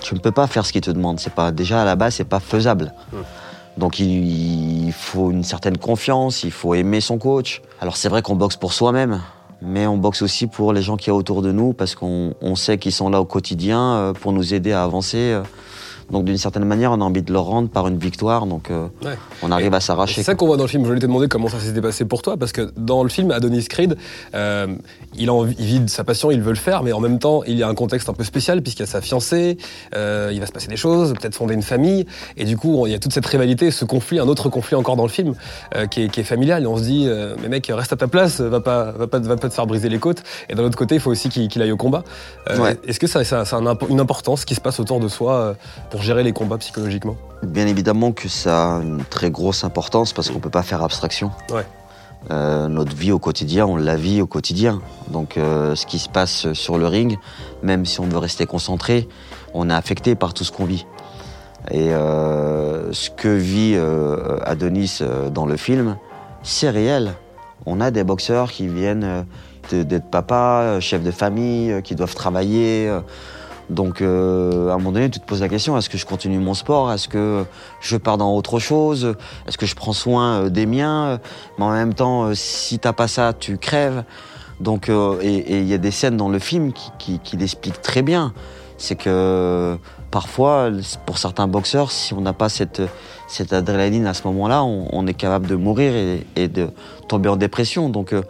[0.00, 1.20] tu ne peux pas faire ce qu'il te demande.
[1.20, 2.94] C'est pas déjà à la base, c'est pas faisable.
[3.76, 7.60] Donc il, il faut une certaine confiance, il faut aimer son coach.
[7.80, 9.20] Alors c'est vrai qu'on boxe pour soi-même,
[9.60, 12.56] mais on boxe aussi pour les gens qui a autour de nous parce qu'on on
[12.56, 15.38] sait qu'ils sont là au quotidien euh, pour nous aider à avancer.
[16.10, 18.46] Donc d'une certaine manière, on a envie de leur rendre par une victoire.
[18.46, 19.16] Donc euh, Ouais.
[19.42, 20.14] on arrive à s'arracher.
[20.14, 20.82] C'est ça qu'on voit dans le film.
[20.82, 23.30] Je voulais te demander comment ça s'était passé pour toi, parce que dans le film,
[23.30, 23.96] Adonis Creed,
[24.34, 24.68] euh,
[25.16, 27.62] il, vit de sa passion, il veut le faire, mais en même temps, il y
[27.62, 29.58] a un contexte un peu spécial, puisqu'il y a sa fiancée,
[29.94, 32.92] euh, il va se passer des choses, peut-être fonder une famille, et du coup, il
[32.92, 35.34] y a toute cette rivalité, ce conflit, un autre conflit encore dans le film,
[35.90, 37.08] qui, est, qui est familial, et on se dit,
[37.42, 39.88] mais mec, reste à ta place, va pas, va pas, va pas te faire briser
[39.88, 42.04] les côtes, et d'un autre côté, il faut aussi qu'il aille au combat.
[42.58, 42.76] Ouais.
[42.86, 45.56] Est-ce que ça, ça, ça a une importance qui se passe autour de soi
[45.96, 50.28] pour gérer les combats psychologiquement Bien évidemment que ça a une très grosse importance parce
[50.28, 51.30] qu'on peut pas faire abstraction.
[51.50, 51.64] Ouais.
[52.30, 54.82] Euh, notre vie au quotidien, on la vit au quotidien.
[55.10, 57.16] Donc euh, ce qui se passe sur le ring,
[57.62, 59.08] même si on veut rester concentré,
[59.54, 60.84] on est affecté par tout ce qu'on vit.
[61.70, 63.78] Et euh, ce que vit
[64.44, 65.00] Adonis
[65.32, 65.96] dans le film,
[66.42, 67.14] c'est réel.
[67.64, 69.24] On a des boxeurs qui viennent
[69.70, 72.92] d'être papa, chef de famille, qui doivent travailler.
[73.70, 76.06] Euh, donc, euh, à un moment donné, tu te poses la question est-ce que je
[76.06, 76.92] continue mon sport?
[76.92, 77.44] Est-ce que
[77.80, 79.14] je pars dans autre chose?
[79.46, 81.18] Est-ce que je prends soin euh, des miens?
[81.58, 84.04] Mais en même temps, euh, si t'as pas ça, tu crèves.
[84.60, 88.02] Donc, euh, et il y a des scènes dans le film qui, qui, l'expliquent très
[88.02, 88.32] bien.
[88.78, 89.76] C'est que
[90.10, 90.70] parfois,
[91.04, 92.82] pour certains boxeurs, si on n'a pas cette,
[93.28, 96.70] cette adrénaline à ce moment-là, on, on est capable de mourir et, et de
[97.08, 97.90] tomber en dépression.
[97.90, 98.22] Donc, euh,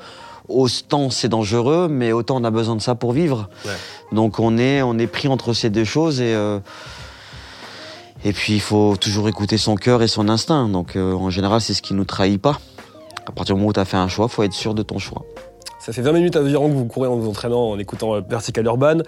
[0.49, 3.49] autant c'est dangereux, mais autant on a besoin de ça pour vivre.
[3.65, 3.73] Ouais.
[4.13, 6.35] Donc on est, on est pris entre ces deux choses et.
[6.35, 6.59] euh,
[8.25, 10.69] et puis il faut toujours écouter son cœur et son instinct.
[10.69, 12.59] Donc euh, en général, c'est ce qui nous trahit pas.
[13.27, 14.99] À partir du moment où tu as fait un choix, faut être sûr de ton
[14.99, 15.23] choix.
[15.79, 18.65] Ça fait 20 minutes environ que vous courez en vous entraînant, en écoutant euh, Vertical
[18.65, 18.99] Urban.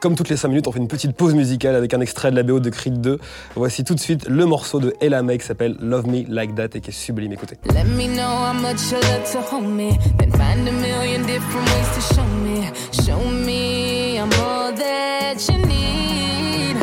[0.00, 2.36] Comme toutes les 5 minutes, on fait une petite pause musicale avec un extrait de
[2.36, 3.18] la BO de Creed 2.
[3.54, 6.68] Voici tout de suite le morceau de Ella May qui s'appelle Love Me Like That
[6.74, 7.32] et qui est sublime.
[7.32, 7.56] Écoutez.
[7.72, 9.98] Let me know how much you love to hold me.
[10.18, 12.70] Then find a million different ways to show me.
[12.92, 16.76] Show me I'm all that you need.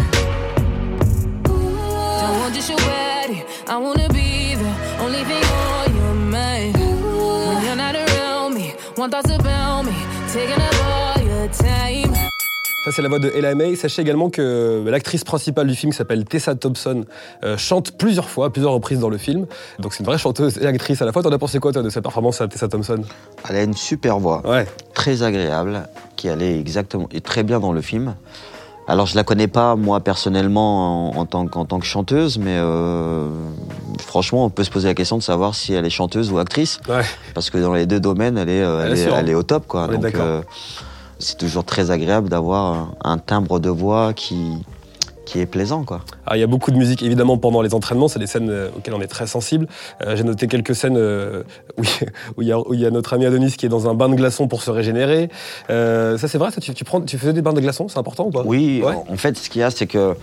[1.44, 3.44] Don't want just your body.
[3.68, 6.76] I wanna be the only thing on your mind.
[6.78, 9.94] When you're not around me, one thoughts about me.
[10.34, 11.83] Taking up all your time.
[12.84, 13.76] Ça, c'est la voix de Ella May.
[13.78, 17.06] Sachez également que l'actrice principale du film, qui s'appelle Tessa Thompson,
[17.46, 19.46] euh, chante plusieurs fois, plusieurs reprises dans le film.
[19.80, 21.24] Donc, c'est une vraie chanteuse et actrice à la fois.
[21.24, 23.02] T'en as pensé quoi, toi, de sa performance à Tessa Thompson?
[23.50, 24.42] Elle a une super voix.
[24.46, 24.68] Ouais.
[24.94, 25.84] très agréable,
[26.18, 28.16] qui allait exactement et très bien dans le film.
[28.86, 32.58] Alors je la connais pas moi personnellement en, en tant, qu'en tant que chanteuse, mais
[32.60, 33.30] euh,
[33.98, 36.82] franchement on peut se poser la question de savoir si elle est chanteuse ou actrice,
[36.90, 37.04] Ouais.
[37.34, 39.68] parce que dans les deux domaines elle est, euh, Elle elle est elle au top
[39.68, 39.88] quoi.
[39.90, 40.42] On Donc euh,
[41.24, 44.52] c'est toujours très agréable d'avoir un, timbre de voix qui
[45.26, 46.02] qui est plaisant quoi.
[46.26, 48.68] Alors, il y a beaucoup de musique évidemment pendant les entraînements, c'est des scènes euh,
[48.76, 49.68] auxquelles on est très sensible.
[50.06, 51.44] Euh, J'ai noté quelques scènes euh,
[52.36, 54.16] où il y a- y, y notre ami Adonis qui est dans un bain de
[54.16, 55.30] glaçons pour se régénérer.
[55.70, 58.00] Euh, ça c'est vrai, ça, tu, tu prends, tu faisais des bains de glaçons, c'est
[58.00, 58.44] important ou pas?
[58.46, 58.96] Oui, Ouais.
[59.10, 60.14] en fait ce qu'il y a c'est que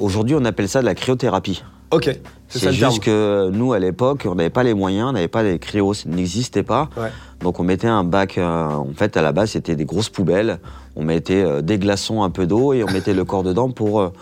[0.00, 1.62] aujourd'hui on appelle ça de la cryothérapie.
[1.90, 3.50] Ok, c'est ça C'est le juste terme.
[3.50, 6.08] que nous, à l'époque, on n'avait pas les moyens, on n'avait pas les cryos, ça
[6.08, 6.88] n'existait pas.
[6.96, 7.10] Ouais.
[7.40, 10.60] Donc on mettait un bac, euh, en fait, à la base, c'était des grosses poubelles.
[10.94, 14.00] On mettait euh, des glaçons, un peu d'eau, et on mettait le corps dedans pour,
[14.00, 14.12] euh,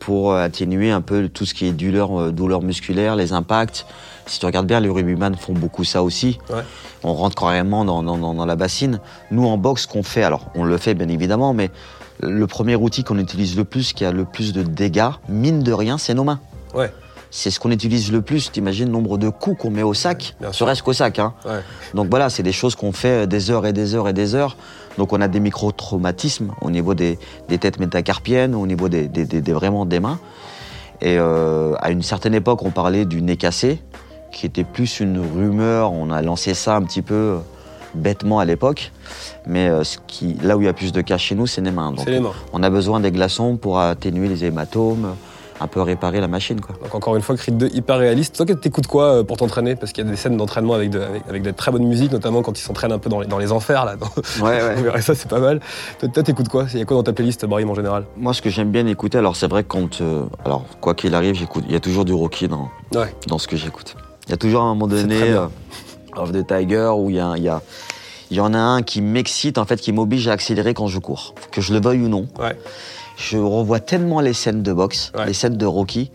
[0.00, 3.86] pour atténuer un peu tout ce qui est douleur, douleur musculaire, les impacts.
[4.26, 6.38] Si tu regardes bien, les rugbyman font beaucoup ça aussi.
[6.50, 6.62] Ouais.
[7.04, 8.98] On rentre carrément dans, dans, la bassine.
[9.30, 11.70] Nous, en boxe, ce qu'on fait, alors on le fait bien évidemment, mais
[12.20, 15.72] le premier outil qu'on utilise le plus, qui a le plus de dégâts, mine de
[15.72, 16.40] rien, c'est nos mains.
[16.74, 16.90] Ouais.
[17.36, 18.52] C'est ce qu'on utilise le plus.
[18.52, 20.54] T'imagines le nombre de coups qu'on met au sac, sûr.
[20.54, 21.18] serait-ce qu'au sac.
[21.18, 21.34] Hein.
[21.44, 21.58] Ouais.
[21.92, 24.56] Donc voilà, c'est des choses qu'on fait des heures et des heures et des heures.
[24.98, 27.18] Donc on a des micro-traumatismes au niveau des,
[27.48, 30.20] des têtes métacarpiennes, au niveau des, des- des- vraiment des mains.
[31.00, 33.82] Et euh, à une certaine époque, on parlait du nez cassé,
[34.30, 35.90] qui était plus une rumeur.
[35.92, 37.38] On a lancé ça un petit peu euh,
[37.96, 38.92] bêtement à l'époque.
[39.44, 41.62] Mais euh, ce qui, là où il y a plus de cas chez nous, c'est
[41.62, 41.90] les mains.
[41.90, 42.30] Donc les mains.
[42.52, 45.16] on a besoin des glaçons pour atténuer les hématomes,
[45.64, 46.60] un peu réparer la machine.
[46.60, 46.76] Quoi.
[46.82, 48.36] Donc encore une fois, Creed 2 hyper réaliste.
[48.36, 49.74] Toi, t'écoutes quoi euh, pour t'entraîner?
[49.76, 52.12] Parce qu'il y a des scènes d'entraînement avec de, avec, avec de très bonne musique,
[52.12, 53.96] notamment quand ils s'entraînent un peu dans les, dans les enfers là.
[53.96, 54.06] dans-
[54.44, 54.74] Ouais, ouais.
[54.76, 55.60] Vous verrez ça, c'est pas mal.
[55.98, 56.66] Toi, t'écoutes quoi?
[56.72, 58.04] Il y a quoi dans ta playlist, Brahim en général?
[58.16, 60.00] Moi, ce que j'aime bien écouter, alors c'est vrai que quand.
[60.00, 61.64] euh, alors, quoi qu'il arrive, j'écoute.
[61.66, 63.14] Il y a toujours du Rocky dans, Ouais.
[63.26, 63.96] dans ce que j'écoute.
[64.26, 65.46] Il y a toujours à un moment donné, euh,
[66.16, 67.34] Off the Tiger, où il y a.
[67.36, 67.62] il y a-
[68.30, 70.98] il y en a un qui m'excite, en fait, qui m'oblige à accélérer quand je
[70.98, 71.34] cours.
[71.52, 72.26] Que je le veuille ou non.
[72.40, 72.56] Ouais.
[73.16, 75.26] Je revois tellement les scènes de boxe, Ouais.
[75.26, 76.10] les scènes de Rocky,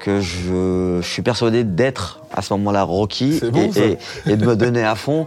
[0.00, 3.70] que je, je suis persuadé d'être à ce moment-là Rocky bon,
[4.26, 5.26] et, de me donner à fond.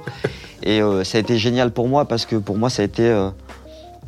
[0.63, 3.07] Et euh, ça a été génial pour moi parce que pour moi, ça a été
[3.07, 3.29] euh,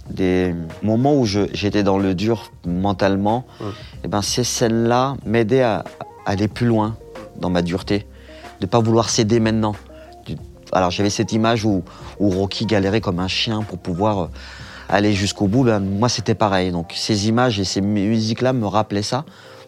[0.09, 3.45] des moments où j'étais dans le dur mentalement.
[4.03, 5.85] Et ben, ces scènes-là m'aidaient à,
[6.25, 6.97] à aller plus loin
[7.37, 8.05] dans ma dureté,
[8.59, 9.73] de pas vouloir céder maintenant.
[10.71, 11.83] Alors j'avais cette image où,
[12.19, 14.27] où Rocky galérait comme un chien pour pouvoir euh,
[14.89, 15.63] aller jusqu'au bout.
[15.63, 16.71] Ben, moi, c'était pareil.
[16.71, 19.23] Donc ces images et ces musiques-là me rappelaient ça,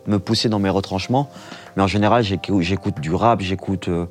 [0.08, 1.30] me poussaient dans mes retranchements.
[1.78, 4.06] Mais en général, j'écou- j'écoute du rap, j'écoute, euh,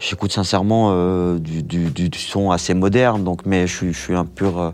[0.00, 3.22] j'écoute sincèrement euh, du, du- du- son assez moderne.
[3.22, 4.70] Donc, mais je je suis un pur, euh,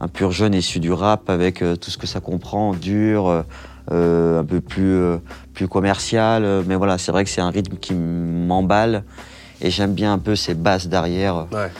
[0.00, 3.44] un pur jeune issu du rap avec tout ce que ça comprend, dur,
[3.90, 5.00] un peu plus,
[5.54, 6.64] plus commercial.
[6.66, 9.04] mais voilà, c'est vrai que c'est un rythme qui m'emballe.
[9.62, 11.70] Et j'aime bien un peu ces basses derrière Ouais.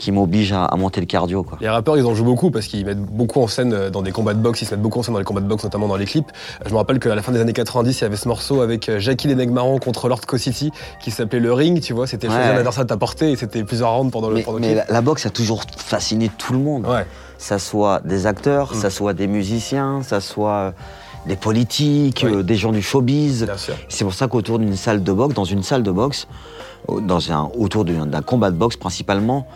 [0.00, 1.42] Qui m'obligent à, à monter le cardio.
[1.42, 1.58] Quoi.
[1.60, 4.12] Les rappeurs, ils en jouent beaucoup parce qu'ils mettent beaucoup en scène euh, dans des
[4.12, 4.62] combats de boxe.
[4.62, 6.30] Ils se mettent beaucoup en scène dans les combats de boxe, notamment dans les clips.
[6.64, 8.88] Je me rappelle qu'à la fin des années 90, il y avait ce morceau avec
[8.88, 12.06] euh, Jackie Lenegmaran contre Lord City qui s'appelait Le Ring, tu vois.
[12.06, 12.34] C'était Ouais.
[12.34, 14.62] choisir un adversaire de ta portée et c'était plusieurs rounds pendant le, Mais, pendant le
[14.62, 14.84] mais clip.
[14.88, 16.86] la, la boxe a toujours fasciné tout le monde.
[16.86, 17.04] Ouais,
[17.36, 18.76] Ça soit des acteurs, Mm.
[18.80, 20.70] ça soit des musiciens, ça soit euh,
[21.26, 22.36] des politiques, Oui.
[22.36, 23.46] euh, des gens du showbiz.
[23.90, 26.26] C'est pour ça qu'autour d'une salle de boxe, dans une salle de boxe,
[26.88, 29.46] euh, dans un, autour d'un combat de boxe principalement,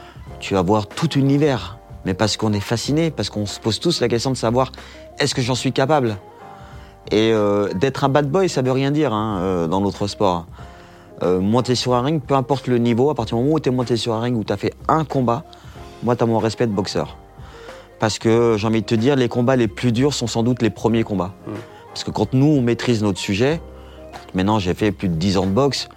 [0.45, 1.79] tu vas voir tout univers.
[2.05, 4.73] Mais parce qu'on est fasciné, parce qu'on se pose tous la question de savoir
[5.19, 6.19] est-ce que j'en suis capable?
[7.11, 10.45] Et euh, d'être un bad boy, ça veut rien dire hein, euh, dans notre sport.
[11.23, 13.71] Euh, monter sur un ring, peu importe le niveau, à partir du moment où tu
[13.71, 15.45] es monté sur un ring, où tu as fait un combat,
[16.03, 17.17] moi, tu as mon respect de boxeur.
[17.99, 20.61] Parce que j'ai envie de te dire, les combats les plus durs sont sans doute
[20.61, 21.33] les premiers combats.
[21.47, 21.53] Mm.
[21.89, 23.63] Parce que quand nous, on maîtrise notre sujet,
[24.35, 25.89] maintenant j'ai fait plus de 10 ans de boxe,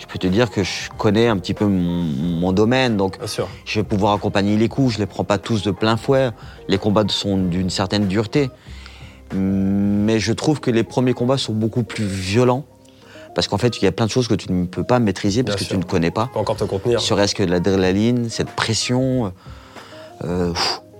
[0.00, 2.02] je peux te dire que je connais un petit peu mon,
[2.40, 2.96] mon domaine.
[2.96, 3.16] Donc,
[3.64, 4.94] je vais pouvoir accompagner les coups.
[4.94, 6.30] Je les prends pas tous de plein fouet.
[6.68, 8.50] Les combats sont d'une certaine dureté.
[9.32, 12.64] Mais je trouve que les premiers combats sont beaucoup plus violents.
[13.34, 15.44] Parce qu'en fait, il y a plein de choses que tu ne peux pas maîtriser
[15.44, 15.78] parce Bien que sûr.
[15.78, 16.28] tu ne connais pas.
[16.34, 17.00] Pas encore te contenir.
[17.00, 19.32] Serait-ce que de l'adrénaline, cette pression,
[20.24, 20.52] euh,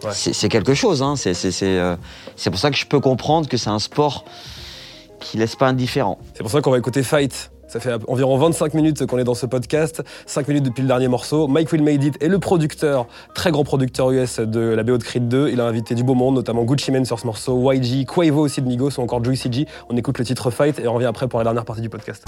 [0.03, 0.13] Ouais.
[0.15, 1.03] c'est quelque chose.
[1.03, 1.15] Hein.
[1.17, 1.35] C'est
[1.65, 1.95] euh,
[2.37, 4.25] c'est pour ça que je peux comprendre que c'est un sport
[5.21, 6.19] qui laisse pas indifférent.
[6.35, 7.51] C'est pour ça qu'on va écouter Fight.
[7.71, 11.07] Ça fait environ 25 minutes qu'on est dans ce podcast, 5 minutes depuis le dernier
[11.07, 11.47] morceau.
[11.47, 15.05] Mike Will Made It est le producteur, très grand producteur US de la BO de
[15.05, 15.51] Creed 2.
[15.51, 18.61] Il a invité du beau monde, notamment Gucci Mane sur ce morceau, YG, Quavo aussi
[18.61, 19.67] de Migos ou encore Juicy G.
[19.89, 22.25] On écoute le titre Fight et on revient après pour la dernière partie du podcast.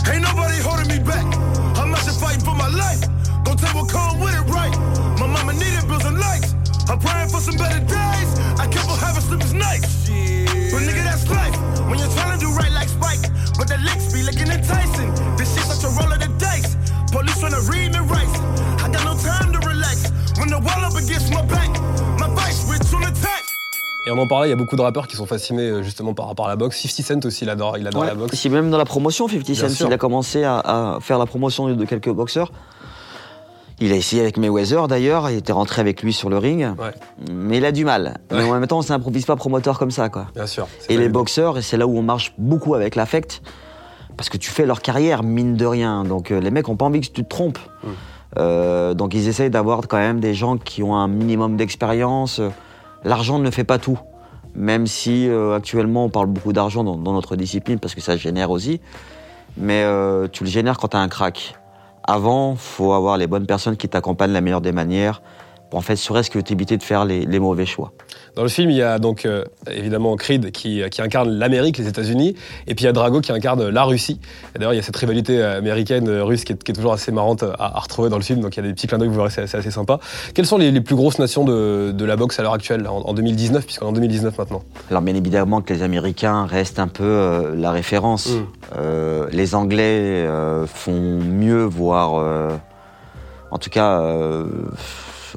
[24.07, 26.13] Et on en parlait, il y a beaucoup de rappeurs qui sont fascinés euh, justement
[26.13, 26.77] par rapport à la boxe.
[26.87, 28.37] 50 Cent aussi, il adore, il adore la boxe.
[28.37, 29.87] Si même dans la promotion, 50 Bien Cent, sûr.
[29.87, 32.51] il a commencé à, à faire la promotion de quelques boxeurs.
[33.81, 36.93] Il a essayé avec Mayweather d'ailleurs, il était rentré avec lui sur le ring, Ouais,
[37.33, 38.19] mais il a du mal.
[38.31, 40.27] Mais en même temps, on s'improvise pas promoteur comme ça, quoi.
[40.35, 40.69] bien sûr.
[40.89, 43.43] Et les boxeurs, et c'est là où on marche beaucoup avec l'affect,
[44.17, 46.05] parce que tu fais leur carrière, mine de rien.
[46.05, 47.59] Donc euh, les mecs ont pas envie que tu te trompes.
[48.39, 52.41] Euh, donc ils essayent d'avoir quand même des gens qui ont un minimum d'expérience.
[53.05, 53.99] L'argent ne fait pas tout.
[54.55, 58.51] Même si euh, actuellement on parle beaucoup d'argent dans, notre discipline, parce que ça génère
[58.51, 58.81] aussi.
[59.57, 61.55] Mais euh, tu le génères quand tu as un crack.
[62.05, 65.23] Avant, faut avoir les bonnes personnes qui t'accompagnent de la meilleure des manières,
[65.73, 67.93] en fait, serait-ce que t'éviter de faire les- les mauvais choix?
[68.35, 71.87] Dans le film, il y a donc euh, évidemment Creed qui, qui incarne l'Amérique, les
[71.89, 72.35] États-Unis,
[72.67, 74.21] et puis il y a Drago qui incarne la Russie.
[74.55, 77.13] Et D'ailleurs, il y a cette rivalité euh, américaine-russe qui, est- qui est toujours assez
[77.13, 79.09] marrante à, à retrouver dans le film, donc il y a des petits clins d'œil,
[79.09, 79.99] vous verrez, c'est assez, assez sympa.
[80.35, 83.01] Quelles sont les, les plus grosses nations de, de la boxe à l'heure actuelle, en,
[83.03, 84.63] en 2019, puisqu'on est en 2019 maintenant?
[84.91, 88.29] Alors bien évidemment que les Américains restent un peu euh, la référence.
[88.29, 88.47] Mm.
[88.79, 92.15] Euh, les Anglais euh, font mieux, voire...
[92.19, 92.51] euh,
[93.51, 94.47] en tout cas, euh,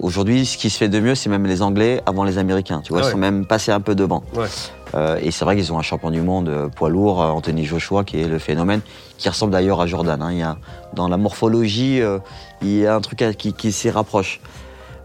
[0.01, 2.81] aujourd'hui, ce qui se fait de mieux, c'est même les Anglais avant les Américains.
[2.83, 4.23] Tu vois, Ah ils sont même passés un peu devant.
[4.35, 4.47] Ouais.
[4.93, 7.65] Euh, et c'est vrai qu'ils ont un champion du monde euh, poids lourd, euh, Anthony
[7.65, 8.81] Joshua, qui est le phénomène,
[9.17, 10.21] qui ressemble d'ailleurs à Jordan.
[10.21, 10.29] hein.
[10.31, 10.57] Il y a,
[10.93, 12.19] dans la morphologie, euh,
[12.61, 14.39] il y a un truc à- qui, qui s'y rapproche.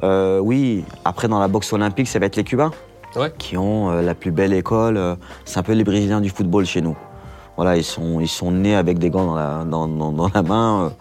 [0.03, 2.70] Euh, oui, après dans la boxe olympique, ça va être les Cubains
[3.16, 3.33] Ouais.
[3.38, 5.16] qui ont la plus belle école.
[5.44, 6.96] c'est un peu les Brésiliens du football chez nous.
[7.57, 10.42] Voilà, ils sont, ils sont nés avec des gants dans la, dans, dans- dans la
[10.42, 10.92] main.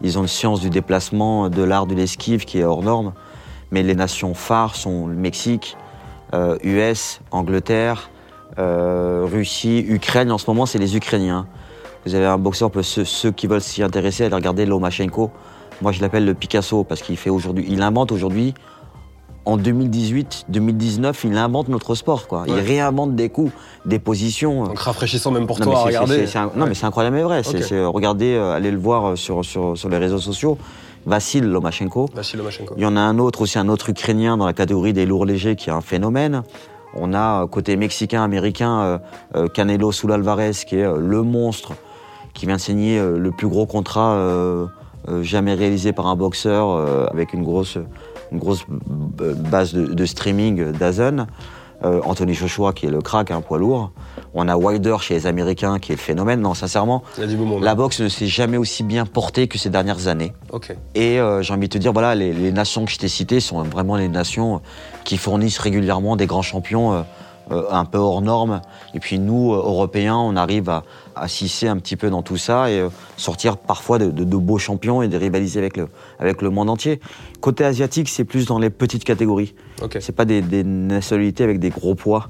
[0.00, 3.12] ils ont une science du déplacement, de l'art de l'esquive qui est hors norme.
[3.70, 5.76] Mais les nations phares sont le Mexique,
[6.34, 8.10] euh, US, Angleterre,
[8.58, 10.32] euh, Russie, Ukraine.
[10.32, 11.46] En ce moment, c'est les Ukrainiens.
[12.06, 15.30] Vous avez un boxeur, ceux, ceux qui veulent s'y intéresser, allez regarder Lomachenko.
[15.82, 18.54] Moi, je l'appelle le Picasso parce qu'il fait aujourd'hui, il invente aujourd'hui
[19.44, 22.26] en 2018, 2019, il invente notre sport.
[22.28, 22.44] Quoi.
[22.48, 23.52] Il réinvente des coups,
[23.86, 24.64] des positions.
[24.64, 26.06] Donc rafraîchissant même pour Non, toi à un-
[26.54, 26.68] non, Ouais.
[26.68, 27.42] mais c'est incroyable mais vrai.
[27.42, 30.58] C'est- regardez, euh, allez le voir euh, sur, sur, sur les réseaux sociaux.
[31.06, 32.08] Vassil Lomachenko.
[32.76, 35.24] Il y en a un autre aussi, un autre Ukrainien dans la catégorie des lourds
[35.24, 36.42] légers qui est un phénomène.
[36.94, 38.98] On a euh, côté mexicain, américain, euh,
[39.36, 41.72] euh, Canelo Sul Alvarez qui est le monstre
[42.34, 44.68] qui vient de signer le plus gros contrat
[45.22, 47.78] jamais réalisé par un boxeur avec une grosse,
[48.30, 51.26] une grosse base de, de streaming d'Azen.
[51.84, 53.92] Euh, Anthony Joshua qui est le crack, un poids lourd.
[54.34, 56.40] On a Wilder chez les Américains qui est le phénomène.
[56.40, 57.04] Non, sincèrement,
[57.62, 60.32] la boxe ne s'est jamais aussi bien portée que ces dernières années.
[60.96, 63.38] Et euh, j'ai envie de te dire, voilà, les, les nations que je t'ai citées
[63.38, 64.60] sont vraiment les nations
[65.04, 67.02] qui fournissent régulièrement des grands champions euh,
[67.70, 68.60] un peu hors normes.
[68.94, 70.82] Et puis nous, euh, Européens, on arrive à,
[71.16, 74.36] à scisser un petit peu dans tout ça et euh, sortir parfois de, de- de
[74.36, 77.00] beaux champions et de rivaliser avec le, avec le monde entier.
[77.40, 79.54] Côté asiatique, c'est plus dans les petites catégories.
[79.82, 79.98] Ok.
[80.00, 82.28] C'est pas des, des nationalités avec des gros poids.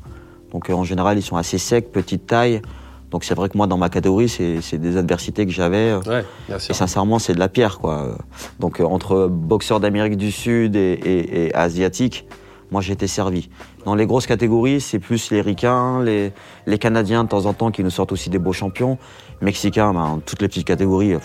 [0.53, 2.61] Donc euh, en général, ils sont assez secs, petite taille.
[3.11, 5.93] Donc c'est vrai que moi, dans ma catégorie, c'est des adversités que j'avais.
[5.93, 6.25] euh, Ouais,
[6.71, 8.03] et sincèrement, c'est de la pierre, quoi.
[8.03, 8.13] Euh,
[8.61, 12.27] Donc, euh, entre boxeurs d'Amérique du Sud et, et, et asiatiques,
[12.71, 13.49] moi, j'ai été servi.
[13.85, 17.83] Dans les grosses catégories, c'est plus les Ricains, les, Canadiens, de temps en temps, qui
[17.83, 18.99] nous sortent aussi des beaux champions.
[19.41, 21.15] Mexicains, ben, toutes les petites catégories.
[21.15, 21.19] euh.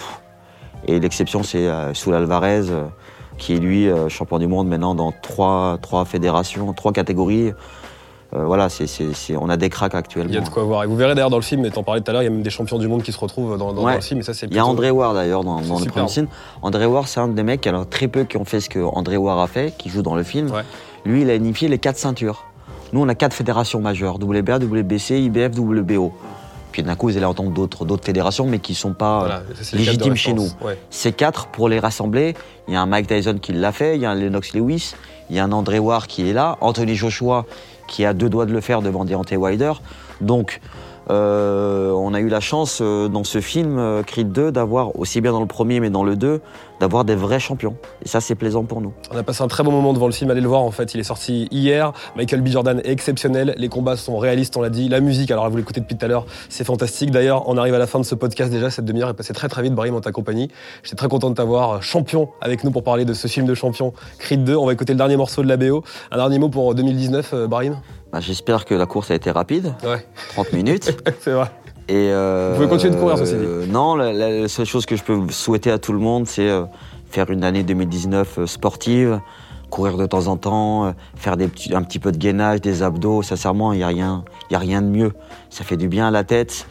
[0.87, 2.85] Et l'exception, c'est euh, Alvarez, euh,
[3.37, 7.53] qui est, lui, euh, champion du monde maintenant dans trois fédérations, trois catégories.
[8.35, 10.31] Euh, voilà, c'est c'est- c'est- on a des cracks actuellement.
[10.31, 10.83] Il y a de quoi voir.
[10.83, 12.27] Et vous verrez d'ailleurs dans le film, et t'en parlais tout à l'heure, il y
[12.27, 14.21] a même des champions du monde qui se retrouvent dans, dans- le film.
[14.21, 16.27] Et ça, c'est Il y a André Ward d'ailleurs dans, le premier scene.
[16.61, 19.17] André Ward, c'est un des mecs, alors très peu qui ont fait ce que André
[19.17, 20.49] Ward a fait, qui joue dans le film.
[20.51, 20.63] Ouais.
[21.05, 22.45] Lui, il a unifié les quatre ceintures.
[22.91, 26.11] Nous, on a quatre fédérations majeures WBA, WBC, IBF, WBO.
[26.71, 29.77] Puis d'un coup, vous allez entendre d'autres d'autres fédérations, mais qui sont pas Voilà, ça,
[29.77, 30.47] légitimes chez nous.
[30.63, 30.77] Ouais.
[30.89, 32.33] Ces quatre, pour les rassembler,
[32.67, 34.95] il y a un Mike Tyson qui l'a fait, il y a un Lennox Lewis,
[35.29, 37.45] il y a un André Ward qui est là, Anthony Joshua
[37.87, 39.73] qui a deux doigts de le faire devant Deontay Wilder.
[40.21, 40.61] Donc,
[41.09, 45.21] euh, on a eu la chance euh, dans ce film, euh, Creed 2, d'avoir, aussi
[45.21, 46.41] bien dans le premier mais dans le 2,
[46.79, 47.75] d'avoir des vrais champions.
[48.03, 48.93] Et ça, c'est plaisant pour nous.
[49.11, 50.93] On a passé un très bon moment devant le film, allez le voir en fait,
[50.93, 51.93] il est sorti hier.
[52.15, 52.47] Michael B.
[52.47, 54.89] Jordan est exceptionnel, les combats sont réalistes, on l'a dit.
[54.89, 57.11] La musique, alors vous l'écoutez depuis tout à l'heure, c'est fantastique.
[57.11, 59.49] D'ailleurs, on arrive à la fin de ce podcast déjà, cette demi-heure est passée très
[59.49, 60.49] très vite, Brahim, en ta compagnie.
[60.83, 63.55] J'étais très content de t'avoir euh, champion avec nous pour parler de ce film de
[63.55, 64.55] champion, Creed 2.
[64.55, 65.83] On va écouter le dernier morceau de la BO.
[66.11, 67.77] Un dernier mot pour 2019, euh, Brahim?
[68.13, 70.95] Bah, J'espère que la course a été rapide, Ouais, 30 minutes.
[71.19, 71.49] c'est vrai.
[71.89, 73.39] Et euh, Vous pouvez continuer de courir, ceci dit.
[73.43, 76.63] euh, Non, la, seule chose que je peux souhaiter à tout le monde, c'est euh,
[77.09, 79.19] faire une année 2019 euh, sportive,
[79.69, 83.23] courir de temps en temps, faire des petits- un petit peu de gainage, des abdos.
[83.23, 85.11] Sincèrement, il n'y a, rien- y a rien de mieux.
[85.49, 86.67] Ça fait du bien à la tête.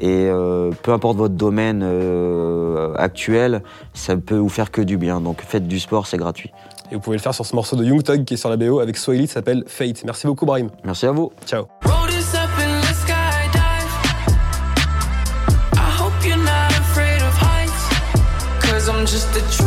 [0.00, 3.62] Et euh, peu importe votre domaine euh, actuel,
[3.94, 5.20] ça peut vous faire que du bien.
[5.20, 6.50] Donc faites du sport, c'est gratuit.
[6.90, 8.56] Et vous pouvez le faire sur ce morceau de Young Thug qui est sur la
[8.56, 10.04] BO avec Swahili, s'appelle Fate.
[10.04, 10.70] Merci beaucoup, Brahim.
[10.84, 11.32] Merci à vous.
[11.46, 11.66] Ciao.
[19.06, 19.65] Just